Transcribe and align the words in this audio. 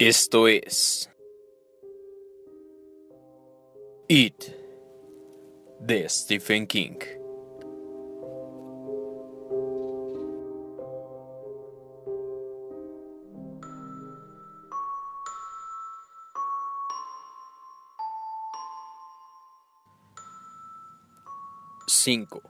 Esto 0.00 0.48
es 0.48 1.10
It 4.08 4.44
de 5.78 6.08
Stephen 6.08 6.66
King. 6.66 6.96
Cinco. 21.86 22.40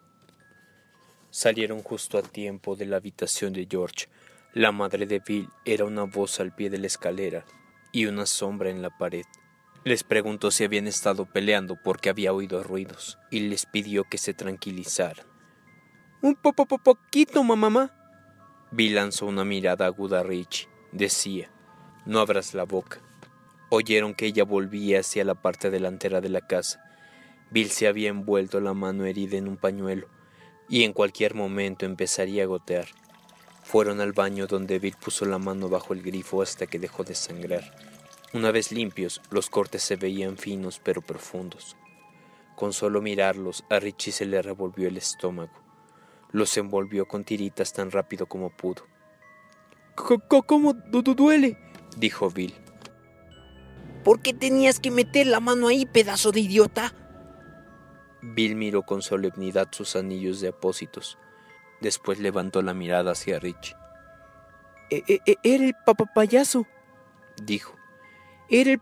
Salieron 1.32 1.82
justo 1.82 2.16
a 2.16 2.22
tiempo 2.22 2.76
de 2.76 2.86
la 2.86 2.98
habitación 2.98 3.52
de 3.52 3.66
George. 3.68 4.06
La 4.52 4.72
madre 4.72 5.06
de 5.06 5.20
Bill 5.20 5.48
era 5.64 5.84
una 5.84 6.02
voz 6.02 6.40
al 6.40 6.52
pie 6.52 6.70
de 6.70 6.78
la 6.78 6.88
escalera 6.88 7.44
y 7.92 8.06
una 8.06 8.26
sombra 8.26 8.68
en 8.68 8.82
la 8.82 8.90
pared. 8.90 9.24
Les 9.84 10.02
preguntó 10.02 10.50
si 10.50 10.64
habían 10.64 10.88
estado 10.88 11.24
peleando 11.24 11.76
porque 11.80 12.10
había 12.10 12.32
oído 12.32 12.64
ruidos 12.64 13.16
y 13.30 13.40
les 13.48 13.64
pidió 13.64 14.02
que 14.10 14.18
se 14.18 14.34
tranquilizaran. 14.34 15.24
Un 16.20 16.34
po, 16.34 16.52
po, 16.52 16.66
poquito, 16.66 17.44
mamá. 17.44 17.94
Bill 18.72 18.96
lanzó 18.96 19.26
una 19.26 19.44
mirada 19.44 19.86
aguda 19.86 20.20
a 20.20 20.22
Richie. 20.24 20.68
Decía, 20.90 21.48
no 22.04 22.18
abras 22.18 22.52
la 22.52 22.64
boca. 22.64 22.98
Oyeron 23.68 24.14
que 24.14 24.26
ella 24.26 24.42
volvía 24.42 24.98
hacia 24.98 25.24
la 25.24 25.36
parte 25.36 25.70
delantera 25.70 26.20
de 26.20 26.28
la 26.28 26.40
casa. 26.40 26.82
Bill 27.52 27.70
se 27.70 27.86
había 27.86 28.08
envuelto 28.08 28.60
la 28.60 28.74
mano 28.74 29.04
herida 29.04 29.36
en 29.36 29.46
un 29.46 29.56
pañuelo 29.56 30.08
y 30.68 30.82
en 30.82 30.92
cualquier 30.92 31.36
momento 31.36 31.86
empezaría 31.86 32.42
a 32.42 32.46
gotear. 32.46 32.88
Fueron 33.62 34.00
al 34.00 34.12
baño 34.12 34.46
donde 34.46 34.78
Bill 34.78 34.96
puso 34.96 35.24
la 35.24 35.38
mano 35.38 35.68
bajo 35.68 35.92
el 35.94 36.02
grifo 36.02 36.42
hasta 36.42 36.66
que 36.66 36.78
dejó 36.78 37.04
de 37.04 37.14
sangrar. 37.14 37.64
Una 38.32 38.50
vez 38.50 38.72
limpios, 38.72 39.20
los 39.30 39.50
cortes 39.50 39.82
se 39.82 39.96
veían 39.96 40.36
finos 40.36 40.80
pero 40.82 41.02
profundos. 41.02 41.76
Con 42.56 42.72
solo 42.72 43.00
mirarlos, 43.00 43.64
a 43.70 43.80
Richie 43.80 44.12
se 44.12 44.26
le 44.26 44.42
revolvió 44.42 44.88
el 44.88 44.96
estómago. 44.96 45.52
Los 46.30 46.56
envolvió 46.56 47.06
con 47.06 47.24
tiritas 47.24 47.72
tan 47.72 47.90
rápido 47.90 48.26
como 48.26 48.50
pudo. 48.50 48.86
¿Cómo 50.46 50.74
duele? 50.74 51.58
dijo 51.96 52.30
Bill. 52.30 52.54
¿Por 54.04 54.22
qué 54.22 54.32
tenías 54.32 54.80
que 54.80 54.90
meter 54.90 55.26
la 55.26 55.40
mano 55.40 55.68
ahí, 55.68 55.84
pedazo 55.86 56.32
de 56.32 56.40
idiota? 56.40 56.94
Bill 58.22 58.56
miró 58.56 58.82
con 58.82 59.02
solemnidad 59.02 59.68
sus 59.72 59.96
anillos 59.96 60.40
de 60.40 60.48
apósitos. 60.48 61.18
Después 61.80 62.18
levantó 62.18 62.62
la 62.62 62.74
mirada 62.74 63.12
hacia 63.12 63.38
Richie. 63.38 63.76
E, 64.90 65.02
e, 65.06 65.20
e, 65.24 65.36
era 65.42 65.64
el 65.64 65.74
payaso, 66.14 66.66
dijo. 67.42 67.74
Era 68.48 68.72
el 68.72 68.80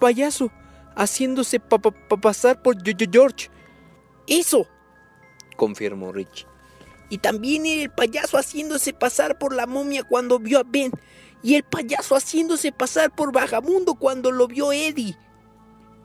payaso, 0.00 0.50
haciéndose 0.96 1.60
pasar 1.60 2.60
por 2.60 2.76
George. 2.82 3.48
Eso, 4.26 4.66
confirmó 5.56 6.12
Richie. 6.12 6.46
Y 7.08 7.18
también 7.18 7.66
era 7.66 7.82
el 7.82 7.90
payaso 7.90 8.38
haciéndose 8.38 8.92
pasar 8.92 9.38
por 9.38 9.54
la 9.54 9.66
momia 9.66 10.02
cuando 10.02 10.38
vio 10.38 10.58
a 10.58 10.62
Ben. 10.64 10.90
Y 11.42 11.54
el 11.56 11.62
payaso 11.62 12.16
haciéndose 12.16 12.72
pasar 12.72 13.14
por 13.14 13.30
Bajamundo 13.30 13.94
cuando 13.94 14.32
lo 14.32 14.48
vio 14.48 14.72
Eddie. 14.72 15.16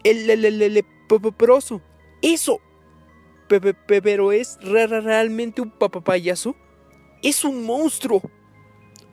El 0.04 0.28
leproso. 0.28 1.82
Eso. 2.22 2.60
¿Pero 3.50 4.32
es 4.32 4.58
realmente 4.62 5.62
un 5.62 5.72
payaso? 5.72 6.56
Es 7.22 7.44
un 7.44 7.66
monstruo, 7.66 8.22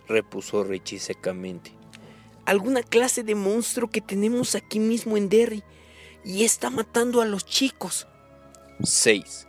repuso 0.07 0.63
Richie 0.63 1.01
secamente 1.01 1.77
alguna 2.47 2.83
clase 2.83 3.25
de 3.25 3.35
monstruo 3.35 3.91
que 3.91 4.01
tenemos 4.01 4.55
aquí 4.55 4.79
mismo 4.79 5.17
en 5.17 5.29
Derry 5.29 5.63
y 6.25 6.45
está 6.45 6.71
matando 6.71 7.21
a 7.21 7.27
los 7.27 7.45
chicos. 7.45 8.07
6. 8.83 9.49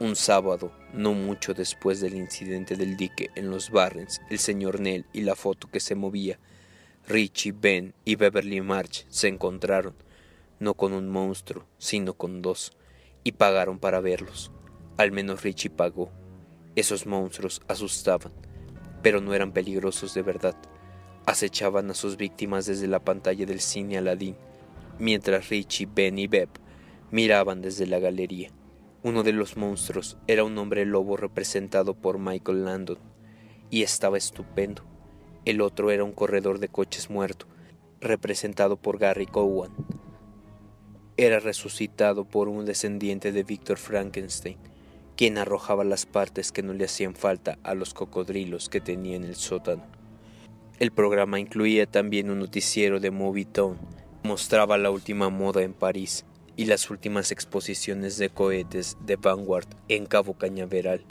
Un 0.00 0.16
sábado, 0.16 0.72
no 0.94 1.12
mucho 1.12 1.52
después 1.52 2.00
del 2.00 2.14
incidente 2.14 2.76
del 2.76 2.96
dique 2.96 3.30
en 3.36 3.50
los 3.50 3.70
Barrens, 3.70 4.20
el 4.30 4.38
señor 4.38 4.80
Nell 4.80 5.04
y 5.12 5.20
la 5.20 5.36
foto 5.36 5.68
que 5.70 5.80
se 5.80 5.94
movía, 5.94 6.38
Richie, 7.06 7.52
Ben 7.52 7.94
y 8.04 8.16
Beverly 8.16 8.62
March 8.62 9.06
se 9.10 9.28
encontraron, 9.28 9.94
no 10.58 10.74
con 10.74 10.94
un 10.94 11.08
monstruo, 11.08 11.66
sino 11.78 12.14
con 12.14 12.40
dos, 12.40 12.72
y 13.24 13.32
pagaron 13.32 13.78
para 13.78 14.00
verlos. 14.00 14.52
Al 14.96 15.12
menos 15.12 15.42
Richie 15.42 15.70
pagó. 15.70 16.10
Esos 16.76 17.06
monstruos 17.06 17.60
asustaban, 17.68 18.32
pero 19.02 19.20
no 19.20 19.34
eran 19.34 19.52
peligrosos 19.52 20.14
de 20.14 20.22
verdad 20.22 20.56
acechaban 21.26 21.90
a 21.90 21.94
sus 21.94 22.16
víctimas 22.16 22.66
desde 22.66 22.88
la 22.88 23.00
pantalla 23.00 23.46
del 23.46 23.60
cine 23.60 23.98
Aladdin, 23.98 24.36
mientras 24.98 25.48
Richie, 25.48 25.88
Ben 25.92 26.18
y 26.18 26.26
Beb 26.26 26.48
miraban 27.10 27.62
desde 27.62 27.86
la 27.86 27.98
galería. 27.98 28.50
Uno 29.02 29.22
de 29.22 29.32
los 29.32 29.56
monstruos 29.56 30.18
era 30.26 30.44
un 30.44 30.56
hombre 30.58 30.84
lobo 30.84 31.16
representado 31.16 31.94
por 31.94 32.18
Michael 32.18 32.64
Landon, 32.64 32.98
y 33.70 33.82
estaba 33.82 34.18
estupendo. 34.18 34.82
El 35.44 35.60
otro 35.60 35.90
era 35.90 36.04
un 36.04 36.12
corredor 36.12 36.58
de 36.58 36.68
coches 36.68 37.08
muerto, 37.08 37.46
representado 38.00 38.76
por 38.76 38.98
Gary 38.98 39.26
Cowan. 39.26 39.70
Era 41.20 41.38
resucitado 41.38 42.24
por 42.24 42.48
un 42.48 42.64
descendiente 42.64 43.30
de 43.30 43.42
Victor 43.42 43.76
Frankenstein, 43.76 44.56
quien 45.18 45.36
arrojaba 45.36 45.84
las 45.84 46.06
partes 46.06 46.50
que 46.50 46.62
no 46.62 46.72
le 46.72 46.86
hacían 46.86 47.14
falta 47.14 47.58
a 47.62 47.74
los 47.74 47.92
cocodrilos 47.92 48.70
que 48.70 48.80
tenía 48.80 49.16
en 49.16 49.24
el 49.24 49.36
sótano. 49.36 49.82
El 50.78 50.92
programa 50.92 51.38
incluía 51.38 51.84
también 51.84 52.30
un 52.30 52.38
noticiero 52.38 53.00
de 53.00 53.10
Movie 53.10 53.44
Town, 53.44 53.76
mostraba 54.22 54.78
la 54.78 54.90
última 54.90 55.28
moda 55.28 55.62
en 55.62 55.74
París 55.74 56.24
y 56.56 56.64
las 56.64 56.88
últimas 56.88 57.32
exposiciones 57.32 58.16
de 58.16 58.30
cohetes 58.30 58.96
de 59.04 59.16
Vanguard 59.16 59.68
en 59.88 60.06
Cabo 60.06 60.38
Cañaveral, 60.38 61.04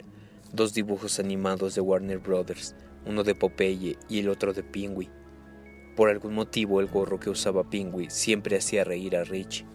dos 0.52 0.74
dibujos 0.74 1.20
animados 1.20 1.76
de 1.76 1.82
Warner 1.82 2.18
Brothers, 2.18 2.74
uno 3.06 3.22
de 3.22 3.36
Popeye 3.36 3.96
y 4.08 4.18
el 4.18 4.28
otro 4.28 4.54
de 4.54 4.64
Pingüi. 4.64 5.08
Por 5.94 6.08
algún 6.08 6.34
motivo 6.34 6.80
el 6.80 6.88
gorro 6.88 7.20
que 7.20 7.30
usaba 7.30 7.70
Pingüi 7.70 8.10
siempre 8.10 8.56
hacía 8.56 8.82
reír 8.82 9.14
a 9.14 9.22
Richie. 9.22 9.66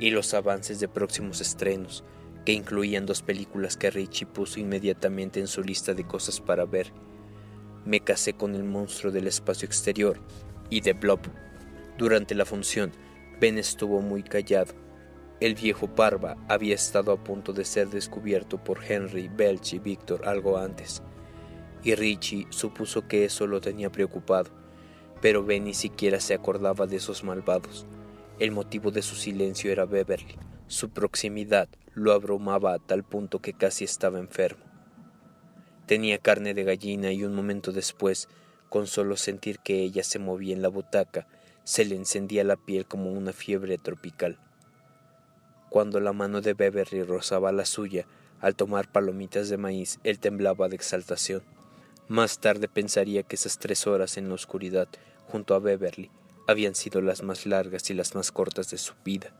Y 0.00 0.10
los 0.10 0.34
avances 0.34 0.80
de 0.80 0.88
próximos 0.88 1.40
estrenos, 1.40 2.02
que 2.44 2.52
incluían 2.52 3.06
dos 3.06 3.22
películas 3.22 3.76
que 3.76 3.90
Richie 3.90 4.26
puso 4.26 4.58
inmediatamente 4.58 5.38
en 5.38 5.46
su 5.46 5.62
lista 5.62 5.94
de 5.94 6.04
cosas 6.04 6.40
para 6.40 6.64
ver 6.64 6.92
me 7.84 8.00
casé 8.00 8.34
con 8.34 8.54
el 8.54 8.64
monstruo 8.64 9.12
del 9.12 9.26
espacio 9.26 9.66
exterior 9.66 10.20
y 10.68 10.80
de 10.80 10.92
Blob. 10.92 11.20
Durante 11.96 12.34
la 12.34 12.44
función, 12.44 12.92
Ben 13.40 13.58
estuvo 13.58 14.00
muy 14.00 14.22
callado. 14.22 14.74
El 15.40 15.54
viejo 15.54 15.88
Barba 15.88 16.36
había 16.48 16.74
estado 16.74 17.12
a 17.12 17.24
punto 17.24 17.52
de 17.52 17.64
ser 17.64 17.88
descubierto 17.88 18.62
por 18.62 18.84
Henry, 18.84 19.28
Belch 19.28 19.72
y 19.72 19.78
Víctor 19.78 20.28
algo 20.28 20.58
antes, 20.58 21.02
y 21.82 21.94
Richie 21.94 22.46
supuso 22.50 23.08
que 23.08 23.24
eso 23.24 23.46
lo 23.46 23.62
tenía 23.62 23.90
preocupado, 23.90 24.50
pero 25.22 25.42
Ben 25.42 25.64
ni 25.64 25.72
siquiera 25.72 26.20
se 26.20 26.34
acordaba 26.34 26.86
de 26.86 26.96
esos 26.96 27.24
malvados. 27.24 27.86
El 28.40 28.52
motivo 28.52 28.90
de 28.90 29.02
su 29.02 29.16
silencio 29.16 29.70
era 29.70 29.84
Beverly. 29.84 30.34
Su 30.66 30.88
proximidad 30.88 31.68
lo 31.92 32.12
abrumaba 32.12 32.72
a 32.72 32.78
tal 32.78 33.04
punto 33.04 33.40
que 33.42 33.52
casi 33.52 33.84
estaba 33.84 34.18
enfermo. 34.18 34.64
Tenía 35.84 36.16
carne 36.16 36.54
de 36.54 36.64
gallina 36.64 37.12
y 37.12 37.22
un 37.22 37.34
momento 37.34 37.70
después, 37.70 38.30
con 38.70 38.86
solo 38.86 39.18
sentir 39.18 39.58
que 39.58 39.80
ella 39.80 40.02
se 40.02 40.18
movía 40.18 40.54
en 40.54 40.62
la 40.62 40.68
butaca, 40.68 41.28
se 41.64 41.84
le 41.84 41.96
encendía 41.96 42.42
la 42.42 42.56
piel 42.56 42.86
como 42.86 43.12
una 43.12 43.34
fiebre 43.34 43.76
tropical. 43.76 44.38
Cuando 45.68 46.00
la 46.00 46.14
mano 46.14 46.40
de 46.40 46.54
Beverly 46.54 47.02
rozaba 47.02 47.52
la 47.52 47.66
suya, 47.66 48.06
al 48.40 48.56
tomar 48.56 48.90
palomitas 48.90 49.50
de 49.50 49.58
maíz, 49.58 50.00
él 50.02 50.18
temblaba 50.18 50.70
de 50.70 50.76
exaltación. 50.76 51.42
Más 52.08 52.38
tarde 52.38 52.68
pensaría 52.68 53.22
que 53.22 53.36
esas 53.36 53.58
tres 53.58 53.86
horas 53.86 54.16
en 54.16 54.30
la 54.30 54.34
oscuridad, 54.34 54.88
junto 55.26 55.54
a 55.54 55.58
Beverly, 55.58 56.10
habían 56.50 56.74
sido 56.74 57.00
las 57.00 57.22
más 57.22 57.46
largas 57.46 57.90
y 57.90 57.94
las 57.94 58.14
más 58.14 58.32
cortas 58.32 58.70
de 58.70 58.78
su 58.78 58.94
vida. 59.04 59.32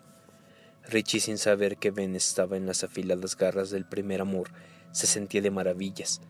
Richie, 0.89 1.21
sin 1.21 1.39
saber 1.39 1.77
que 1.77 1.91
Ben 1.91 2.17
estaba 2.17 2.57
en 2.57 2.67
las 2.67 2.85
afiladas 2.85 3.37
garras 3.37 3.71
del 3.71 3.85
primer 3.85 4.21
amor, 4.21 4.51
se 4.93 5.07
sentía 5.07 5.43
de 5.43 5.51
maravillas, 5.51 6.21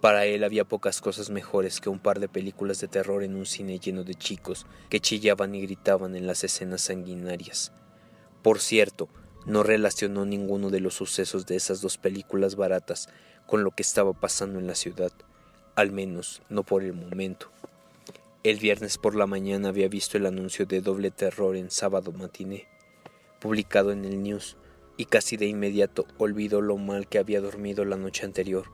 para 0.00 0.26
él 0.26 0.44
había 0.44 0.64
pocas 0.64 1.00
cosas 1.00 1.28
mejores 1.28 1.80
que 1.80 1.88
un 1.88 1.98
par 1.98 2.20
de 2.20 2.28
películas 2.28 2.80
de 2.80 2.86
terror 2.86 3.24
en 3.24 3.34
un 3.34 3.46
cine 3.46 3.80
lleno 3.80 4.04
de 4.04 4.14
chicos 4.14 4.64
que 4.90 5.00
chillaban 5.00 5.56
y 5.56 5.62
gritaban 5.62 6.14
en 6.14 6.28
las 6.28 6.44
escenas 6.44 6.82
sanguinarias. 6.82 7.72
Por 8.42 8.60
cierto, 8.60 9.08
no 9.44 9.64
relacionó 9.64 10.24
ninguno 10.24 10.70
de 10.70 10.78
los 10.78 10.94
sucesos 10.94 11.46
de 11.46 11.56
esas 11.56 11.80
dos 11.80 11.98
películas 11.98 12.54
baratas 12.54 13.08
con 13.46 13.64
lo 13.64 13.72
que 13.72 13.82
estaba 13.82 14.12
pasando 14.12 14.60
en 14.60 14.68
la 14.68 14.76
ciudad, 14.76 15.10
al 15.74 15.90
menos 15.90 16.42
no 16.48 16.62
por 16.62 16.84
el 16.84 16.92
momento. 16.92 17.50
El 18.44 18.58
viernes 18.58 18.98
por 18.98 19.16
la 19.16 19.26
mañana 19.26 19.70
había 19.70 19.88
visto 19.88 20.16
el 20.16 20.24
anuncio 20.24 20.64
de 20.64 20.80
doble 20.80 21.10
terror 21.10 21.56
en 21.56 21.70
sábado 21.70 22.12
matiné, 22.12 22.68
publicado 23.40 23.90
en 23.90 24.04
el 24.04 24.22
News, 24.22 24.56
y 24.96 25.06
casi 25.06 25.36
de 25.36 25.46
inmediato 25.46 26.06
olvidó 26.18 26.60
lo 26.60 26.76
mal 26.76 27.08
que 27.08 27.18
había 27.18 27.40
dormido 27.40 27.84
la 27.84 27.96
noche 27.96 28.24
anterior 28.24 28.66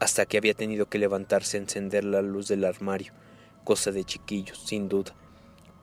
hasta 0.00 0.24
que 0.24 0.38
había 0.38 0.54
tenido 0.54 0.86
que 0.86 0.98
levantarse 0.98 1.58
a 1.58 1.60
encender 1.60 2.04
la 2.04 2.22
luz 2.22 2.48
del 2.48 2.64
armario, 2.64 3.12
cosa 3.64 3.92
de 3.92 4.02
chiquillos, 4.02 4.58
sin 4.58 4.88
duda, 4.88 5.14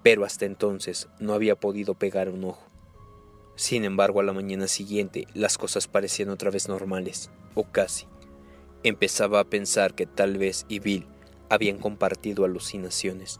pero 0.03 0.25
hasta 0.25 0.45
entonces 0.45 1.07
no 1.19 1.33
había 1.33 1.55
podido 1.55 1.93
pegar 1.93 2.29
un 2.29 2.43
ojo. 2.43 2.67
Sin 3.55 3.85
embargo, 3.85 4.19
a 4.19 4.23
la 4.23 4.33
mañana 4.33 4.67
siguiente 4.67 5.27
las 5.35 5.57
cosas 5.57 5.87
parecían 5.87 6.29
otra 6.29 6.49
vez 6.49 6.67
normales, 6.67 7.29
o 7.53 7.63
casi. 7.63 8.07
Empezaba 8.83 9.39
a 9.39 9.45
pensar 9.45 9.93
que 9.93 10.07
tal 10.07 10.37
vez 10.37 10.65
y 10.67 10.79
Bill 10.79 11.07
habían 11.49 11.77
compartido 11.77 12.45
alucinaciones, 12.45 13.39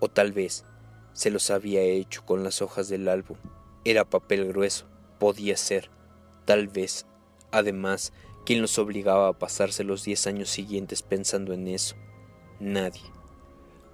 o 0.00 0.08
tal 0.08 0.32
vez 0.32 0.64
se 1.12 1.30
los 1.30 1.50
había 1.50 1.80
hecho 1.80 2.24
con 2.24 2.44
las 2.44 2.60
hojas 2.60 2.88
del 2.88 3.08
álbum. 3.08 3.38
Era 3.84 4.04
papel 4.04 4.46
grueso, 4.48 4.86
podía 5.18 5.56
ser. 5.56 5.90
Tal 6.44 6.68
vez, 6.68 7.06
además, 7.50 8.12
quien 8.44 8.60
los 8.60 8.78
obligaba 8.78 9.28
a 9.28 9.38
pasarse 9.38 9.82
los 9.82 10.04
diez 10.04 10.26
años 10.26 10.50
siguientes 10.50 11.02
pensando 11.02 11.52
en 11.52 11.68
eso. 11.68 11.96
Nadie. 12.60 13.02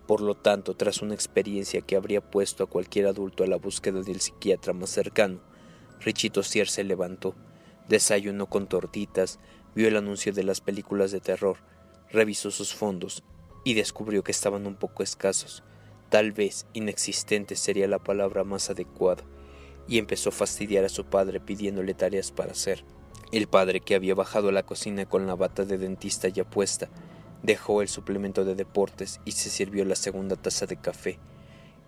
Por 0.06 0.20
lo 0.20 0.34
tanto, 0.34 0.74
tras 0.74 1.00
una 1.00 1.14
experiencia 1.14 1.80
que 1.80 1.96
habría 1.96 2.20
puesto 2.20 2.64
a 2.64 2.68
cualquier 2.68 3.06
adulto 3.06 3.44
a 3.44 3.46
la 3.46 3.56
búsqueda 3.56 4.02
del 4.02 4.20
psiquiatra 4.20 4.72
más 4.72 4.90
cercano, 4.90 5.40
Richie 6.00 6.30
Tossier 6.30 6.68
se 6.68 6.82
levantó, 6.82 7.36
desayunó 7.88 8.48
con 8.48 8.66
tortitas, 8.66 9.38
vio 9.74 9.86
el 9.86 9.96
anuncio 9.96 10.32
de 10.32 10.42
las 10.42 10.60
películas 10.60 11.12
de 11.12 11.20
terror, 11.20 11.58
revisó 12.10 12.50
sus 12.50 12.74
fondos 12.74 13.22
y 13.64 13.74
descubrió 13.74 14.22
que 14.22 14.32
estaban 14.32 14.66
un 14.66 14.74
poco 14.74 15.02
escasos. 15.02 15.62
Tal 16.08 16.32
vez 16.32 16.66
inexistente 16.72 17.56
sería 17.56 17.88
la 17.88 17.98
palabra 17.98 18.44
más 18.44 18.70
adecuada, 18.70 19.24
y 19.88 19.98
empezó 19.98 20.28
a 20.28 20.32
fastidiar 20.32 20.84
a 20.84 20.88
su 20.88 21.04
padre 21.04 21.40
pidiéndole 21.40 21.94
tareas 21.94 22.30
para 22.30 22.52
hacer. 22.52 22.84
El 23.32 23.46
padre, 23.46 23.80
que 23.80 23.94
había 23.94 24.14
bajado 24.14 24.50
a 24.50 24.52
la 24.52 24.62
cocina 24.62 25.06
con 25.06 25.26
la 25.26 25.34
bata 25.34 25.64
de 25.64 25.78
dentista 25.78 26.28
ya 26.28 26.44
puesta, 26.44 26.88
dejó 27.42 27.82
el 27.82 27.88
suplemento 27.88 28.44
de 28.44 28.54
deportes 28.54 29.20
y 29.24 29.32
se 29.32 29.50
sirvió 29.50 29.84
la 29.84 29.96
segunda 29.96 30.36
taza 30.36 30.66
de 30.66 30.76
café. 30.76 31.18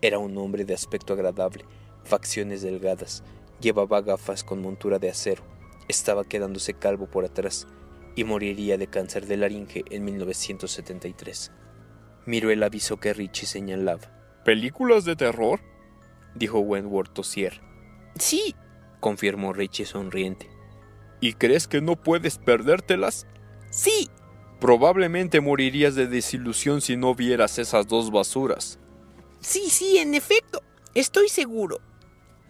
Era 0.00 0.18
un 0.18 0.36
hombre 0.38 0.64
de 0.64 0.74
aspecto 0.74 1.12
agradable, 1.12 1.64
facciones 2.02 2.62
delgadas, 2.62 3.22
llevaba 3.60 4.00
gafas 4.00 4.42
con 4.42 4.60
montura 4.60 4.98
de 4.98 5.10
acero, 5.10 5.44
estaba 5.88 6.24
quedándose 6.24 6.74
calvo 6.74 7.06
por 7.06 7.24
atrás 7.24 7.66
y 8.16 8.24
moriría 8.24 8.78
de 8.78 8.86
cáncer 8.86 9.26
de 9.26 9.36
laringe 9.36 9.84
en 9.90 10.04
1973. 10.04 11.52
Miró 12.26 12.50
el 12.50 12.62
aviso 12.62 12.98
que 12.98 13.12
Richie 13.12 13.46
señalaba. 13.46 14.10
¿Películas 14.44 15.04
de 15.04 15.16
terror? 15.16 15.60
dijo 16.34 16.60
Wentworth 16.60 17.12
Tossier. 17.12 17.60
Sí, 18.18 18.54
confirmó 19.00 19.52
Richie 19.52 19.86
sonriente. 19.86 20.48
¿Y 21.20 21.34
crees 21.34 21.66
que 21.68 21.80
no 21.80 21.96
puedes 21.96 22.38
perdértelas? 22.38 23.26
Sí. 23.70 24.10
Probablemente 24.60 25.40
morirías 25.40 25.94
de 25.94 26.06
desilusión 26.06 26.80
si 26.80 26.96
no 26.96 27.14
vieras 27.14 27.58
esas 27.58 27.86
dos 27.86 28.10
basuras. 28.10 28.78
Sí, 29.40 29.68
sí, 29.70 29.98
en 29.98 30.14
efecto. 30.14 30.62
Estoy 30.94 31.28
seguro. 31.28 31.80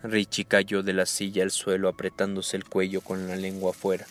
Richie 0.03 0.44
cayó 0.44 0.82
de 0.82 0.93
la 0.93 1.06
silla 1.06 1.43
al 1.43 1.50
suelo 1.50 1.88
apretándose 1.88 2.56
el 2.56 2.65
cuello 2.65 3.00
con 3.00 3.27
la 3.27 3.37
lengua 3.37 3.70
afuera. 3.70 4.06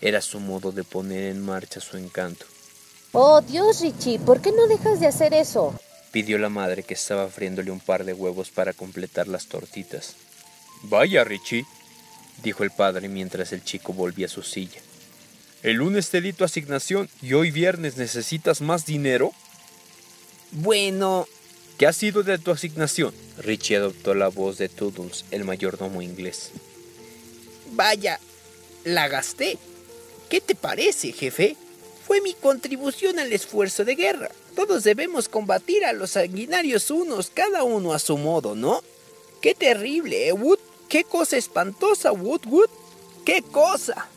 Era 0.00 0.20
su 0.20 0.40
modo 0.40 0.72
de 0.72 0.82
poner 0.82 1.24
en 1.24 1.44
marcha 1.44 1.80
su 1.80 1.96
encanto. 1.96 2.46
Oh, 3.12 3.40
Dios, 3.40 3.80
Richie, 3.80 4.18
¿por 4.18 4.40
qué 4.40 4.52
no 4.52 4.66
dejas 4.66 5.00
de 5.00 5.06
hacer 5.06 5.34
eso? 5.34 5.74
pidió 6.12 6.38
la 6.38 6.48
madre 6.48 6.82
que 6.82 6.94
estaba 6.94 7.28
friéndole 7.28 7.70
un 7.70 7.78
par 7.80 8.06
de 8.06 8.14
huevos 8.14 8.48
para 8.48 8.72
completar 8.72 9.28
las 9.28 9.48
tortitas. 9.48 10.14
Vaya, 10.84 11.24
Richie, 11.24 11.66
dijo 12.42 12.64
el 12.64 12.70
padre 12.70 13.10
mientras 13.10 13.52
el 13.52 13.62
chico 13.62 13.92
volvía 13.92 14.24
a 14.24 14.30
su 14.30 14.42
silla. 14.42 14.80
El 15.62 15.76
lunes 15.76 16.08
te 16.08 16.22
di 16.22 16.32
tu 16.32 16.44
asignación 16.44 17.10
y 17.20 17.34
hoy 17.34 17.50
viernes 17.50 17.98
necesitas 17.98 18.62
más 18.62 18.86
dinero. 18.86 19.32
Bueno, 20.52 21.26
¿qué 21.76 21.86
ha 21.86 21.92
sido 21.92 22.22
de 22.22 22.38
tu 22.38 22.50
asignación? 22.50 23.12
Richie 23.36 23.76
adoptó 23.76 24.14
la 24.14 24.28
voz 24.28 24.56
de 24.56 24.70
Toodles, 24.70 25.26
el 25.30 25.44
mayordomo 25.44 26.00
inglés. 26.00 26.52
Vaya, 27.72 28.20
la 28.84 29.08
gasté. 29.08 29.58
¿Qué 30.30 30.40
te 30.40 30.54
parece, 30.54 31.12
jefe? 31.12 31.56
Fue 32.06 32.20
mi 32.20 32.34
contribución 32.34 33.18
al 33.18 33.32
esfuerzo 33.32 33.84
de 33.84 33.96
guerra. 33.96 34.30
Todos 34.54 34.84
debemos 34.84 35.28
combatir 35.28 35.84
a 35.84 35.92
los 35.92 36.12
sanguinarios 36.12 36.90
unos, 36.90 37.30
cada 37.30 37.64
uno 37.64 37.92
a 37.92 37.98
su 37.98 38.16
modo, 38.16 38.54
¿no? 38.54 38.80
¡Qué 39.40 39.54
terrible, 39.54 40.28
eh, 40.28 40.32
Wood! 40.32 40.58
¡Qué 40.88 41.02
cosa 41.02 41.36
espantosa, 41.36 42.12
Wood, 42.12 42.46
Wood! 42.46 42.70
¡Qué 43.24 43.42
cosa! 43.42 44.08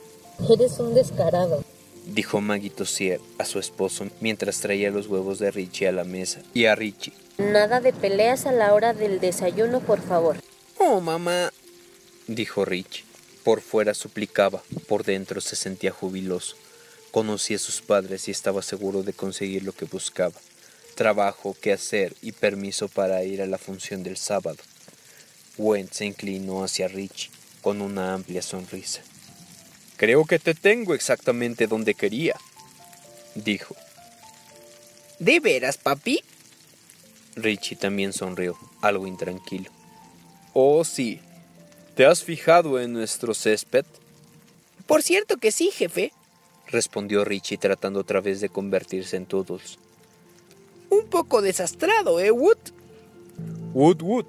Eres 0.50 0.80
un 0.80 0.94
descarado, 0.94 1.64
dijo 2.06 2.42
Maggie 2.42 2.70
Tossier 2.70 3.20
a 3.38 3.46
su 3.46 3.60
esposo 3.60 4.08
mientras 4.22 4.60
traía 4.60 4.92
los 4.92 5.08
huevos 5.08 5.40
de 5.40 5.52
Richie 5.52 5.88
a 5.88 5.92
la 5.92 6.04
mesa 6.04 6.42
y 6.54 6.66
a 6.66 6.76
Richie. 6.76 7.14
Nada 7.38 7.82
de 7.82 7.92
peleas 7.92 8.46
a 8.46 8.52
la 8.52 8.74
hora 8.74 8.94
del 8.94 9.20
desayuno, 9.20 9.80
por 9.80 10.02
favor. 10.02 10.38
Oh, 10.78 11.02
mamá, 11.02 11.52
dijo 12.28 12.66
Richie. 12.66 13.04
Por 13.44 13.62
fuera 13.62 13.94
suplicaba, 13.94 14.62
por 14.88 15.04
dentro 15.04 15.42
se 15.42 15.56
sentía 15.56 15.92
jubiloso. 15.92 16.56
Conocía 17.12 17.58
a 17.58 17.60
sus 17.60 17.82
padres 17.82 18.28
y 18.28 18.32
estaba 18.32 18.62
seguro 18.62 19.04
de 19.04 19.14
conseguir 19.14 19.64
lo 19.64 19.72
que 19.72 19.86
buscaba. 19.86 20.36
Trabajo, 20.96 21.56
que 21.60 21.74
hacer 21.74 22.16
y 22.22 22.34
permiso 22.34 22.88
para 22.88 23.24
ir 23.24 23.42
a 23.42 23.48
la 23.48 23.58
función 23.58 24.04
del 24.04 24.18
sábado. 24.18 24.58
Went 25.58 25.92
se 25.92 26.06
inclinó 26.06 26.64
hacia 26.64 26.88
Richie 26.88 27.32
con 27.62 27.82
una 27.82 28.14
amplia 28.14 28.42
sonrisa. 28.42 29.02
Creo 29.98 30.26
que 30.26 30.40
te 30.40 30.54
tengo 30.54 30.94
exactamente 30.94 31.68
donde 31.68 31.94
quería, 31.94 32.36
dijo. 33.36 33.76
¿De 35.20 35.40
veras, 35.40 35.78
papi? 35.78 36.24
Richie 37.36 37.76
también 37.76 38.14
sonrió, 38.14 38.58
algo 38.82 39.08
intranquilo. 39.08 39.72
Oh, 40.54 40.86
sí. 40.86 41.20
¿Te 41.96 42.06
has 42.06 42.24
fijado 42.24 42.80
en 42.80 42.94
nuestro 42.94 43.34
césped? 43.34 43.86
Por 44.88 45.04
cierto 45.04 45.38
que 45.38 45.52
sí, 45.52 45.72
jefe, 45.72 46.14
respondió 46.70 47.26
Richie 47.26 47.58
tratando 47.58 48.00
otra 48.00 48.22
vez 48.22 48.42
de 48.42 48.50
convertirse 48.50 49.18
en 49.18 49.26
Toodles. 49.26 49.78
Un 50.90 51.06
poco 51.08 51.42
desastrado, 51.42 52.20
¿eh, 52.20 52.32
Wood? 52.32 52.58
Wood, 53.74 54.02
Wood, 54.02 54.26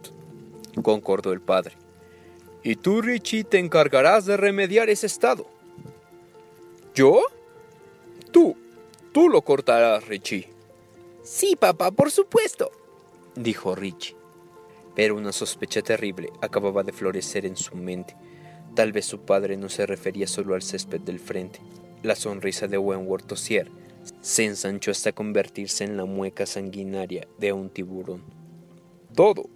concordó 0.82 1.32
el 1.32 1.40
padre. 1.40 1.74
Y 2.62 2.76
tú, 2.76 3.00
Richie, 3.00 3.44
te 3.44 3.58
encargarás 3.58 4.26
de 4.26 4.36
remediar 4.36 4.90
ese 4.90 5.06
estado. 5.06 5.46
¿Yo? 6.94 7.22
Tú, 8.32 8.56
tú 9.12 9.28
lo 9.28 9.42
cortarás, 9.42 10.06
Richie. 10.06 10.48
Sí, 11.22 11.56
papá, 11.56 11.90
por 11.90 12.10
supuesto, 12.10 12.70
dijo 13.34 13.74
Richie. 13.74 14.16
Pero 14.94 15.16
una 15.16 15.32
sospecha 15.32 15.80
terrible 15.80 16.30
acababa 16.42 16.82
de 16.82 16.92
florecer 16.92 17.46
en 17.46 17.56
su 17.56 17.76
mente. 17.76 18.16
Tal 18.74 18.92
vez 18.92 19.06
su 19.06 19.20
padre 19.20 19.56
no 19.56 19.68
se 19.68 19.86
refería 19.86 20.26
solo 20.26 20.54
al 20.54 20.62
césped 20.62 21.00
del 21.00 21.20
frente. 21.20 21.60
La 22.02 22.16
sonrisa 22.16 22.66
de 22.66 22.78
Wentworth 22.78 23.26
Tossier 23.26 23.70
se 24.20 24.44
ensanchó 24.44 24.90
hasta 24.90 25.12
convertirse 25.12 25.84
en 25.84 25.96
la 25.96 26.04
mueca 26.04 26.46
sanguinaria 26.46 27.28
de 27.38 27.52
un 27.52 27.68
tiburón. 27.68 28.22
Todo, 29.14 29.50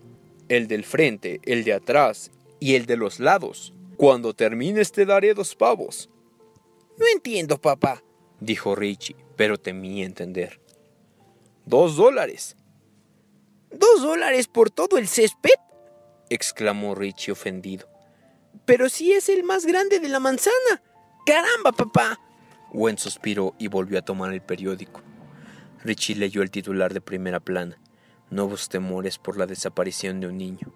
el 0.49 0.69
del 0.69 0.85
frente, 0.85 1.41
el 1.45 1.65
de 1.65 1.73
atrás 1.73 2.31
y 2.61 2.75
el 2.75 2.87
de 2.87 2.97
los 2.97 3.21
lados. 3.21 3.73
Cuando 3.97 4.35
termines 4.35 4.93
te 4.93 5.07
daré 5.07 5.35
dos 5.35 5.55
pavos. 5.55 6.11
No 6.99 7.07
entiendo, 7.13 7.61
papá, 7.61 8.03
dijo 8.41 8.75
Richie, 8.75 9.17
pero 9.37 9.59
temía 9.59 10.05
entender. 10.05 10.61
Dos 11.65 11.97
dólares. 11.97 12.57
¿Dos 13.71 14.03
dólares 14.03 14.49
por 14.49 14.71
todo 14.71 14.99
el 14.99 15.09
césped? 15.09 15.51
exclamó 16.29 16.95
Richie 16.95 17.33
ofendido. 17.33 17.89
Pero 18.67 18.89
si 18.89 19.13
es 19.13 19.29
el 19.29 19.45
más 19.45 19.67
grande 19.67 19.99
de 19.99 20.09
la 20.09 20.21
manzana. 20.21 20.83
¡Caramba, 21.27 21.73
papá! 21.73 22.21
Gwen 22.75 22.99
suspiró 22.99 23.55
y 23.57 23.69
volvió 23.69 24.01
a 24.01 24.03
tomar 24.03 24.35
el 24.35 24.43
periódico. 24.43 25.01
Richie 25.85 26.17
leyó 26.17 26.43
el 26.43 26.51
titular 26.51 26.93
de 26.93 27.01
primera 27.01 27.39
plana. 27.39 27.79
Nuevos 28.31 28.69
temores 28.69 29.17
por 29.17 29.39
la 29.39 29.47
desaparición 29.47 30.19
de 30.19 30.27
un 30.27 30.39
niño. 30.39 30.73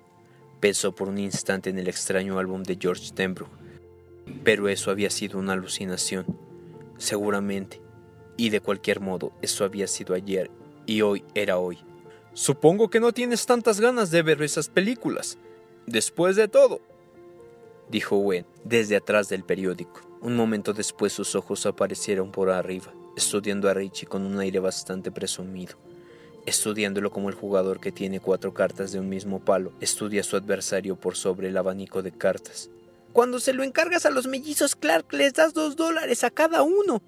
Pensó 0.60 0.94
por 0.94 1.08
un 1.08 1.18
instante 1.18 1.70
en 1.70 1.78
el 1.78 1.88
extraño 1.88 2.38
álbum 2.38 2.62
de 2.62 2.78
George 2.80 3.10
Denbrough. 3.16 3.50
Pero 4.44 4.68
eso 4.68 4.92
había 4.92 5.10
sido 5.10 5.40
una 5.40 5.54
alucinación. 5.54 6.24
Seguramente. 6.98 7.82
Y 8.36 8.50
de 8.50 8.60
cualquier 8.60 9.00
modo, 9.00 9.32
eso 9.42 9.64
había 9.64 9.88
sido 9.88 10.14
ayer 10.14 10.52
y 10.86 11.02
hoy 11.02 11.24
era 11.34 11.58
hoy. 11.58 11.78
Supongo 12.32 12.90
que 12.90 13.00
no 13.00 13.12
tienes 13.12 13.44
tantas 13.44 13.80
ganas 13.80 14.12
de 14.12 14.22
ver 14.22 14.40
esas 14.42 14.68
películas. 14.68 15.36
Después 15.86 16.36
de 16.36 16.46
todo, 16.46 16.80
dijo 17.90 18.18
Gwen 18.18 18.46
desde 18.62 18.94
atrás 18.94 19.28
del 19.28 19.42
periódico. 19.42 20.07
Un 20.20 20.34
momento 20.34 20.72
después 20.72 21.12
sus 21.12 21.34
ojos 21.36 21.64
aparecieron 21.66 22.32
por 22.32 22.50
arriba, 22.50 22.92
estudiando 23.16 23.68
a 23.68 23.74
Richie 23.74 24.06
con 24.06 24.26
un 24.26 24.38
aire 24.40 24.58
bastante 24.58 25.12
presumido, 25.12 25.76
estudiándolo 26.44 27.10
como 27.10 27.28
el 27.28 27.36
jugador 27.36 27.78
que 27.78 27.92
tiene 27.92 28.18
cuatro 28.18 28.52
cartas 28.52 28.90
de 28.90 28.98
un 28.98 29.08
mismo 29.08 29.38
palo 29.38 29.72
estudia 29.80 30.22
a 30.22 30.24
su 30.24 30.36
adversario 30.36 30.96
por 30.96 31.16
sobre 31.16 31.48
el 31.48 31.56
abanico 31.56 32.02
de 32.02 32.10
cartas. 32.10 32.68
Cuando 33.12 33.38
se 33.38 33.52
lo 33.52 33.62
encargas 33.62 34.06
a 34.06 34.10
los 34.10 34.26
mellizos 34.26 34.74
Clark 34.74 35.12
les 35.12 35.34
das 35.34 35.54
dos 35.54 35.76
dólares 35.76 36.24
a 36.24 36.30
cada 36.30 36.62
uno. 36.62 37.00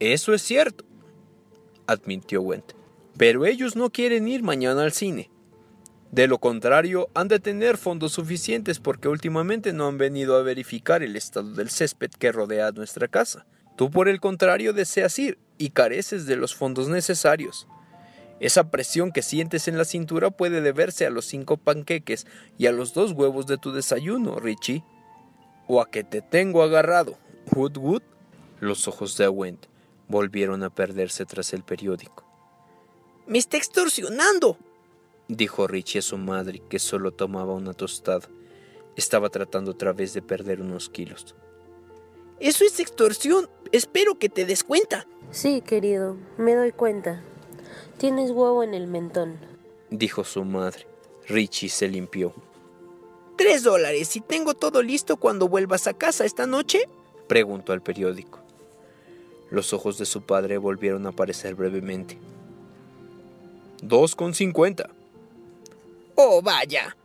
Eso 0.00 0.34
es 0.34 0.42
cierto, 0.42 0.84
admitió 1.86 2.42
Went. 2.42 2.72
Pero 3.16 3.46
ellos 3.46 3.76
no 3.76 3.90
quieren 3.90 4.26
ir 4.26 4.42
mañana 4.42 4.82
al 4.82 4.92
cine. 4.92 5.30
De 6.12 6.26
lo 6.26 6.38
contrario, 6.38 7.08
han 7.14 7.28
de 7.28 7.40
tener 7.40 7.78
fondos 7.78 8.12
suficientes 8.12 8.78
porque 8.78 9.08
últimamente 9.08 9.72
no 9.72 9.88
han 9.88 9.96
venido 9.96 10.36
a 10.36 10.42
verificar 10.42 11.02
el 11.02 11.16
estado 11.16 11.54
del 11.54 11.70
césped 11.70 12.10
que 12.10 12.30
rodea 12.30 12.70
nuestra 12.70 13.08
casa. 13.08 13.46
Tú 13.76 13.90
por 13.90 14.10
el 14.10 14.20
contrario 14.20 14.74
deseas 14.74 15.18
ir 15.18 15.38
y 15.56 15.70
careces 15.70 16.26
de 16.26 16.36
los 16.36 16.54
fondos 16.54 16.90
necesarios. 16.90 17.66
Esa 18.40 18.70
presión 18.70 19.10
que 19.10 19.22
sientes 19.22 19.68
en 19.68 19.78
la 19.78 19.86
cintura 19.86 20.30
puede 20.30 20.60
deberse 20.60 21.06
a 21.06 21.10
los 21.10 21.24
cinco 21.24 21.56
panqueques 21.56 22.26
y 22.58 22.66
a 22.66 22.72
los 22.72 22.92
dos 22.92 23.12
huevos 23.12 23.46
de 23.46 23.56
tu 23.56 23.72
desayuno, 23.72 24.38
Richie. 24.38 24.84
O 25.66 25.80
a 25.80 25.90
que 25.90 26.04
te 26.04 26.20
tengo 26.20 26.62
agarrado. 26.62 27.16
Wood 27.54 27.78
Wood. 27.78 28.02
Los 28.60 28.86
ojos 28.86 29.16
de 29.16 29.28
Went 29.28 29.64
volvieron 30.08 30.62
a 30.62 30.68
perderse 30.68 31.24
tras 31.24 31.54
el 31.54 31.62
periódico. 31.62 32.26
¡Me 33.26 33.38
está 33.38 33.56
extorsionando! 33.56 34.58
Dijo 35.36 35.66
Richie 35.66 36.00
a 36.00 36.02
su 36.02 36.18
madre, 36.18 36.62
que 36.68 36.78
solo 36.78 37.12
tomaba 37.12 37.54
una 37.54 37.74
tostada. 37.74 38.28
Estaba 38.96 39.30
tratando 39.30 39.70
otra 39.72 39.92
vez 39.92 40.12
de 40.14 40.22
perder 40.22 40.60
unos 40.60 40.88
kilos. 40.90 41.34
Eso 42.38 42.64
es 42.64 42.78
extorsión. 42.80 43.48
Espero 43.72 44.18
que 44.18 44.28
te 44.28 44.44
des 44.44 44.64
cuenta. 44.64 45.06
Sí, 45.30 45.62
querido, 45.62 46.16
me 46.36 46.54
doy 46.54 46.72
cuenta. 46.72 47.22
Tienes 47.98 48.30
huevo 48.30 48.62
en 48.62 48.74
el 48.74 48.86
mentón, 48.86 49.38
dijo 49.90 50.24
su 50.24 50.44
madre. 50.44 50.86
Richie 51.28 51.68
se 51.68 51.88
limpió. 51.88 52.34
Tres 53.36 53.62
dólares. 53.62 54.16
¿Y 54.16 54.20
tengo 54.20 54.54
todo 54.54 54.82
listo 54.82 55.16
cuando 55.16 55.48
vuelvas 55.48 55.86
a 55.86 55.94
casa 55.94 56.24
esta 56.24 56.46
noche? 56.46 56.88
preguntó 57.28 57.72
al 57.72 57.82
periódico. 57.82 58.40
Los 59.50 59.72
ojos 59.72 59.98
de 59.98 60.04
su 60.04 60.22
padre 60.22 60.58
volvieron 60.58 61.06
a 61.06 61.10
aparecer 61.10 61.54
brevemente. 61.54 62.18
Dos 63.80 64.16
con 64.16 64.34
cincuenta. 64.34 64.90
Oh, 66.14 66.42
vaya. 66.42 66.96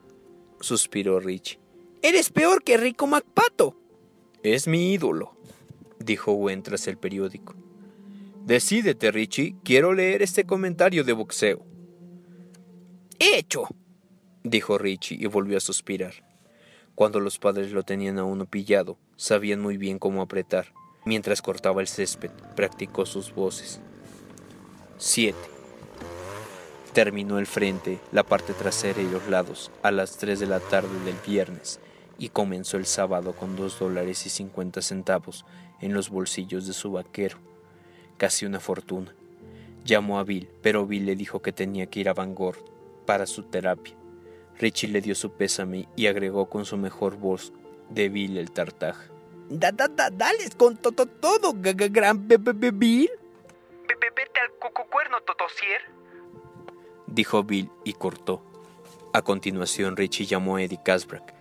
suspiró 0.60 1.20
Richie. 1.20 1.60
Eres 2.02 2.30
peor 2.30 2.64
que 2.64 2.78
Rico 2.78 3.08
MacPato. 3.08 3.76
Es 4.44 4.68
mi 4.68 4.94
ídolo, 4.94 5.36
dijo 6.00 6.34
Gwen 6.34 6.64
tras 6.64 6.88
el 6.88 6.98
periódico. 6.98 7.56
Decídete, 8.46 9.12
Richie, 9.12 9.56
quiero 9.64 9.94
leer 9.94 10.22
este 10.22 10.46
comentario 10.46 11.04
de 11.04 11.14
boxeo. 11.14 11.66
Hecho, 13.20 13.68
dijo 14.44 14.78
Richie 14.78 15.18
y 15.20 15.26
volvió 15.26 15.58
a 15.58 15.62
suspirar. 15.62 16.14
Cuando 16.96 17.20
los 17.20 17.40
padres 17.40 17.72
lo 17.72 17.84
tenían 17.84 18.20
a 18.20 18.24
uno 18.24 18.46
pillado, 18.46 18.98
sabían 19.18 19.62
muy 19.62 19.78
bien 19.78 20.00
cómo 20.00 20.22
apretar. 20.22 20.74
Mientras 21.06 21.42
cortaba 21.42 21.82
el 21.82 21.88
césped, 21.88 22.32
practicó 22.56 23.06
sus 23.06 23.34
voces. 23.34 23.82
7. 24.98 25.38
Terminó 26.98 27.38
el 27.38 27.46
frente, 27.46 28.00
la 28.12 28.24
parte 28.24 28.54
trasera 28.54 29.00
y 29.04 29.08
los 29.08 29.28
lados 29.28 29.72
a 29.84 29.92
las 29.92 30.18
3 30.18 30.40
de 30.40 30.48
la 30.48 30.60
tarde 30.60 31.00
del 31.06 31.16
viernes 31.28 31.80
y 32.18 32.30
comenzó 32.30 32.76
el 32.78 32.88
sábado 32.88 33.34
con 33.34 33.56
dos 33.56 33.78
dólares 33.78 34.26
y 34.26 34.32
cincuenta 34.32 34.82
centavos 34.82 35.46
en 35.80 35.94
los 35.94 36.10
bolsillos 36.10 36.66
de 36.66 36.74
su 36.74 36.92
vaquero. 36.94 37.38
Casi 38.18 38.48
una 38.48 38.60
fortuna. 38.60 39.14
Llamó 39.86 40.18
a 40.18 40.24
Bill, 40.24 40.50
pero 40.64 40.88
Bill 40.88 41.06
le 41.06 41.16
dijo 41.16 41.40
que 41.40 41.52
tenía 41.52 41.86
que 41.86 42.00
ir 42.00 42.10
a 42.10 42.16
Bangor 42.16 42.58
para 43.06 43.28
su 43.28 43.44
terapia. 43.44 43.94
Richie 44.58 44.88
le 44.88 45.02
dio 45.02 45.14
su 45.14 45.34
pésame 45.34 45.88
y 45.96 46.08
agregó 46.08 46.50
con 46.50 46.66
su 46.66 46.78
mejor 46.78 47.18
voz 47.18 47.54
de 47.92 48.10
Bill 48.10 48.40
el 48.40 48.50
tartaj. 48.50 48.96
Da, 49.50 49.72
da, 49.72 49.88
da, 49.88 50.10
dales 50.10 50.56
con 50.56 50.76
todo, 50.78 51.06
todo, 51.06 51.54
gran 51.54 52.28
Bill. 52.28 53.12
Vete 53.88 54.40
al 54.40 54.90
cuerno, 54.90 55.22
Totosier 55.22 55.97
dijo 57.18 57.44
Bill 57.44 57.72
y 57.84 57.94
cortó. 57.94 58.44
A 59.12 59.24
continuación 59.24 59.98
Richie 59.98 60.28
llamó 60.28 60.58
a 60.58 60.62
Eddie 60.62 60.84
Casbrack, 60.84 61.34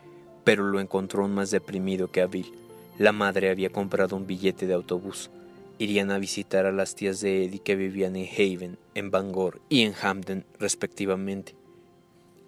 pero 0.42 0.64
lo 0.64 0.80
encontró 0.80 1.28
más 1.28 1.50
deprimido 1.50 2.10
que 2.10 2.22
a 2.22 2.26
Bill. 2.26 2.50
La 2.96 3.12
madre 3.12 3.50
había 3.50 3.68
comprado 3.68 4.16
un 4.16 4.26
billete 4.26 4.66
de 4.66 4.72
autobús. 4.72 5.30
Irían 5.78 6.10
a 6.10 6.18
visitar 6.18 6.64
a 6.64 6.72
las 6.72 6.94
tías 6.94 7.20
de 7.20 7.44
Eddie 7.44 7.58
que 7.58 7.76
vivían 7.76 8.16
en 8.16 8.26
Haven, 8.26 8.78
en 8.94 9.10
Bangor 9.10 9.60
y 9.68 9.82
en 9.82 9.94
Hampden, 10.00 10.46
respectivamente. 10.58 11.54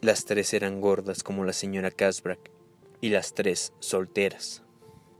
Las 0.00 0.24
tres 0.24 0.54
eran 0.54 0.80
gordas 0.80 1.22
como 1.22 1.44
la 1.44 1.52
señora 1.52 1.90
Casbrack, 1.90 2.50
y 3.02 3.10
las 3.10 3.34
tres 3.34 3.74
solteras. 3.78 4.62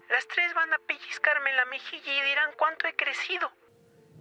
Las 0.09 0.27
tres 0.29 0.55
van 0.55 0.73
a 0.73 0.79
pellizcarme 0.79 1.53
la 1.53 1.67
mejilla 1.67 2.25
y 2.25 2.27
dirán 2.27 2.51
cuánto 2.59 2.87
he 2.87 2.97
crecido. 2.97 3.51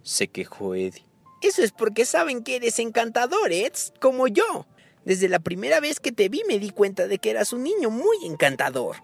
Se 0.03 0.27
quejó 0.27 0.75
Eddie. 0.75 1.06
Eso 1.41 1.63
es 1.63 1.72
porque 1.72 2.06
saben 2.06 2.44
que 2.44 2.56
eres 2.56 2.79
encantador, 2.79 3.51
Eds, 3.51 3.94
como 4.00 4.27
yo. 4.27 4.65
Desde 5.06 5.29
la 5.29 5.39
primera 5.39 5.79
vez 5.79 6.00
que 6.00 6.12
te 6.12 6.29
vi 6.29 6.44
me 6.48 6.60
di 6.60 6.72
cuenta 6.72 7.08
de 7.08 7.20
que 7.20 7.29
eras 7.29 7.53
un 7.53 7.63
niño 7.63 7.89
muy 7.89 8.25
encantador. 8.25 8.98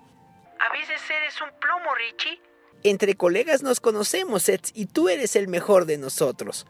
A 0.59 0.71
veces 0.71 1.01
eres 1.09 1.39
un 1.41 1.49
plomo, 1.59 1.95
Richie. 1.95 2.41
Entre 2.83 3.15
colegas 3.15 3.63
nos 3.63 3.79
conocemos, 3.79 4.49
Eds, 4.49 4.71
y 4.73 4.87
tú 4.87 5.09
eres 5.09 5.35
el 5.35 5.47
mejor 5.47 5.85
de 5.85 5.97
nosotros. 5.97 6.65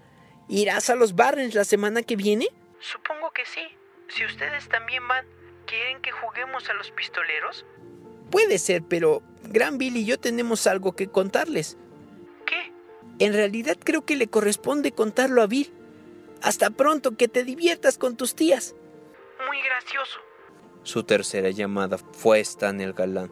¿Irás 0.50 0.90
a 0.90 0.96
los 0.96 1.16
Barrens 1.16 1.56
la 1.56 1.64
semana 1.64 2.04
que 2.04 2.16
viene? 2.16 2.48
Supongo 2.80 3.32
que 3.32 3.46
sí. 3.46 3.62
Si 4.10 4.26
ustedes 4.26 4.68
también 4.70 5.08
van, 5.08 5.26
¿quieren 5.66 6.02
que 6.02 6.12
juguemos 6.12 6.70
a 6.70 6.74
los 6.74 6.92
pistoleros? 6.92 7.66
Puede 8.30 8.60
ser, 8.60 8.84
pero 8.84 9.24
Gran 9.44 9.78
Bill 9.78 9.98
y 9.98 10.06
yo 10.06 10.20
tenemos 10.20 10.68
algo 10.68 10.96
que 10.96 11.08
contarles. 11.08 11.78
En 13.20 13.34
realidad 13.34 13.78
creo 13.84 14.06
que 14.06 14.16
le 14.16 14.28
corresponde 14.28 14.92
contarlo 14.92 15.42
a 15.42 15.48
Bill. 15.48 15.72
Hasta 16.42 16.72
pronto, 16.72 17.16
que 17.16 17.28
te 17.28 17.44
diviertas 17.44 17.98
con 17.98 18.18
tus 18.18 18.36
tías. 18.36 18.76
Muy 19.48 19.58
gracioso. 19.62 20.20
Su 20.84 21.04
tercera 21.04 21.50
llamada 21.52 21.98
fue 21.98 22.40
a 22.40 22.42
Stan 22.42 22.82
el 22.82 22.94
galán, 22.94 23.32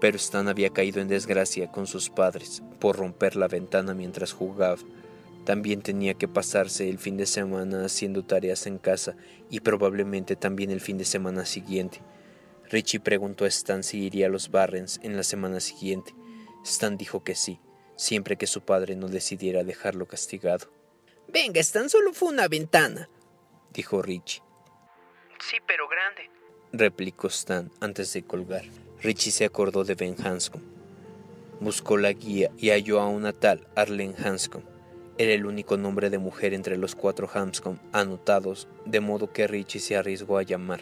pero 0.00 0.16
Stan 0.16 0.48
había 0.48 0.70
caído 0.70 1.00
en 1.00 1.08
desgracia 1.08 1.70
con 1.70 1.86
sus 1.86 2.10
padres 2.10 2.62
por 2.80 2.96
romper 2.96 3.36
la 3.36 3.48
ventana 3.48 3.94
mientras 3.94 4.32
jugaba. 4.32 4.78
También 5.46 5.80
tenía 5.80 6.14
que 6.14 6.28
pasarse 6.28 6.90
el 6.90 6.98
fin 6.98 7.16
de 7.16 7.24
semana 7.24 7.86
haciendo 7.86 8.24
tareas 8.24 8.66
en 8.66 8.78
casa 8.78 9.16
y 9.48 9.60
probablemente 9.60 10.36
también 10.36 10.70
el 10.70 10.82
fin 10.82 10.98
de 10.98 11.06
semana 11.06 11.46
siguiente. 11.46 12.02
Richie 12.68 13.00
preguntó 13.00 13.46
a 13.46 13.48
Stan 13.48 13.82
si 13.82 14.04
iría 14.04 14.26
a 14.26 14.30
los 14.30 14.50
Barrens 14.50 15.00
en 15.02 15.16
la 15.16 15.22
semana 15.22 15.60
siguiente. 15.60 16.14
Stan 16.62 16.98
dijo 16.98 17.24
que 17.24 17.34
sí 17.34 17.58
siempre 18.00 18.36
que 18.36 18.46
su 18.46 18.62
padre 18.62 18.96
no 18.96 19.08
decidiera 19.08 19.62
dejarlo 19.62 20.06
castigado. 20.06 20.68
Venga, 21.28 21.60
tan 21.70 21.90
solo 21.90 22.14
fue 22.14 22.30
una 22.30 22.48
ventana, 22.48 23.10
dijo 23.72 24.00
Richie. 24.00 24.42
Sí, 25.38 25.58
pero 25.66 25.86
grande, 25.86 26.30
replicó 26.72 27.28
Stan 27.28 27.70
antes 27.80 28.12
de 28.14 28.22
colgar. 28.22 28.64
Richie 29.02 29.30
se 29.30 29.44
acordó 29.44 29.84
de 29.84 29.94
Ben 29.94 30.16
Hanscom. 30.24 30.62
Buscó 31.60 31.98
la 31.98 32.12
guía 32.12 32.50
y 32.56 32.70
halló 32.70 33.00
a 33.00 33.06
una 33.06 33.34
tal 33.34 33.68
Arlene 33.76 34.14
Hanscom. 34.16 34.62
Era 35.18 35.32
el 35.32 35.44
único 35.44 35.76
nombre 35.76 36.08
de 36.08 36.18
mujer 36.18 36.54
entre 36.54 36.78
los 36.78 36.94
cuatro 36.94 37.28
Hanscom 37.32 37.78
anotados, 37.92 38.66
de 38.86 39.00
modo 39.00 39.30
que 39.30 39.46
Richie 39.46 39.80
se 39.80 39.96
arriesgó 39.96 40.38
a 40.38 40.42
llamar. 40.42 40.80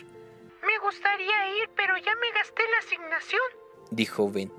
Me 0.62 0.78
gustaría 0.78 1.62
ir, 1.62 1.68
pero 1.74 1.96
ya 1.96 2.14
me 2.14 2.30
gasté 2.32 2.62
la 2.70 2.78
asignación, 2.78 3.42
dijo 3.90 4.30
Ben. 4.30 4.52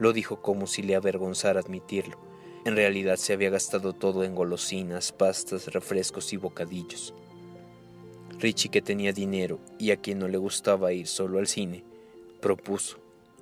Lo 0.00 0.14
dijo 0.14 0.40
como 0.40 0.66
si 0.66 0.82
le 0.82 0.96
avergonzara 0.96 1.60
admitirlo. 1.60 2.18
En 2.64 2.74
realidad 2.74 3.16
se 3.16 3.34
había 3.34 3.50
gastado 3.50 3.92
todo 3.92 4.24
en 4.24 4.34
golosinas, 4.34 5.12
pastas, 5.12 5.66
refrescos 5.68 6.32
y 6.32 6.38
bocadillos. 6.38 7.14
Richie, 8.38 8.70
que 8.70 8.80
tenía 8.80 9.12
dinero 9.12 9.60
y 9.78 9.90
a 9.90 9.98
quien 9.98 10.18
no 10.18 10.26
le 10.26 10.38
gustaba 10.38 10.92
ir 10.94 11.06
solo 11.06 11.38
al 11.38 11.46
cine, 11.46 11.84
propuso. 12.40 12.98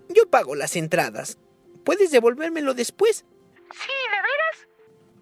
Yo 0.09 0.29
pago 0.29 0.57
las 0.57 0.75
entradas. 0.75 1.39
¿Puedes 1.85 2.11
devolvérmelo 2.11 2.75
después? 2.75 3.25
Sí, 3.71 3.93
¿de 4.11 4.17
veras? 4.17 4.69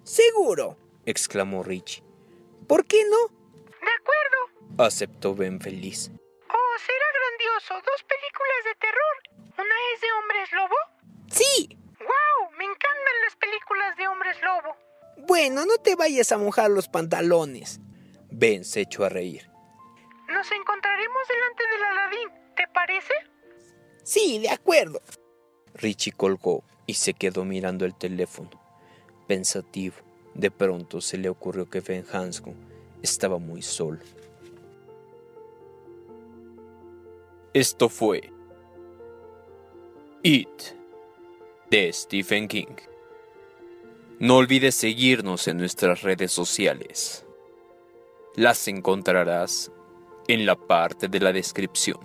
Seguro, 0.05 0.78
exclamó 1.05 1.62
Richie. 1.62 2.02
¿Por 2.66 2.87
qué 2.87 3.05
no? 3.05 3.28
De 3.28 3.93
acuerdo, 4.00 4.85
aceptó 4.87 5.35
Ben 5.35 5.61
feliz. 5.61 6.11
Oh, 6.49 6.78
será 6.78 7.07
grandioso. 7.12 7.75
Dos 7.85 8.02
películas 8.05 8.61
de 8.64 8.75
terror. 8.81 9.16
Una 9.59 9.76
es 9.95 10.00
de 10.00 10.12
hombres 10.12 10.52
lobo. 10.52 10.96
¡Wow! 12.00 12.50
Me 12.59 12.65
encantan 12.65 13.15
las 13.25 13.37
películas 13.37 13.97
de 13.97 14.09
hombres 14.09 14.37
lobo. 14.43 14.76
Bueno, 15.26 15.65
no 15.65 15.79
te 15.79 15.95
vayas 15.97 16.31
a 16.33 16.38
mojar 16.38 16.71
los 16.71 16.88
pantalones. 16.88 17.81
Ben 18.31 18.65
se 18.65 18.83
echó 18.83 19.05
a 19.05 19.09
reír. 19.09 19.49
Nos 20.29 20.50
encontraremos 20.53 21.29
delante 21.29 21.62
del 21.73 21.85
Aladín, 21.85 22.55
¿te 22.57 22.69
parece? 22.69 23.15
Sí, 24.03 24.38
de 24.38 24.50
acuerdo. 24.50 25.00
Richie 25.75 26.12
colgó 26.12 26.65
y 26.87 26.95
se 26.95 27.15
quedó 27.15 27.45
mirando 27.45 27.85
el 27.85 27.95
teléfono. 27.95 28.50
Pensativo, 29.26 29.97
de 30.35 30.50
pronto 30.50 31.00
se 31.00 31.19
le 31.19 31.29
ocurrió 31.29 31.69
que 31.69 31.81
Ben 31.81 32.05
Hanscom 32.12 32.55
estaba 33.03 33.38
muy 33.38 33.62
solo. 33.62 34.00
Esto 37.53 37.88
fue 37.88 38.31
It 40.23 40.76
de 41.70 41.92
Stephen 41.92 42.46
King. 42.46 42.76
No 44.20 44.37
olvides 44.37 44.75
seguirnos 44.76 45.49
en 45.49 45.56
nuestras 45.56 46.02
redes 46.02 46.30
sociales. 46.30 47.25
Las 48.37 48.68
encontrarás 48.68 49.73
en 50.28 50.46
la 50.46 50.54
parte 50.54 51.08
de 51.08 51.20
la 51.20 51.32
descripción. 51.32 51.99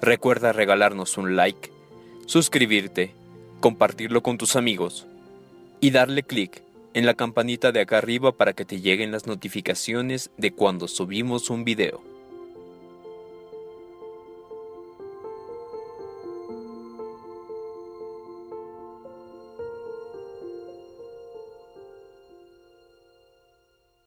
Recuerda 0.00 0.52
regalarnos 0.52 1.16
un 1.16 1.36
like, 1.36 1.70
suscribirte, 2.26 3.14
compartirlo 3.60 4.22
con 4.22 4.36
tus 4.36 4.56
amigos 4.56 5.06
y 5.80 5.92
darle 5.92 6.24
clic 6.24 6.62
en 6.94 7.06
la 7.06 7.14
campanita 7.14 7.70
de 7.70 7.80
acá 7.80 7.98
arriba 7.98 8.32
para 8.32 8.54
que 8.54 8.64
te 8.64 8.80
lleguen 8.80 9.12
las 9.12 9.26
notificaciones 9.26 10.30
de 10.36 10.52
cuando 10.52 10.88
subimos 10.88 11.48
un 11.48 11.64
video. 11.64 12.13